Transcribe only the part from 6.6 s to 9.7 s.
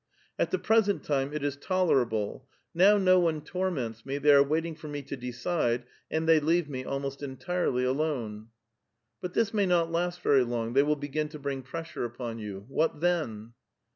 me almost entirely alone. ""But this may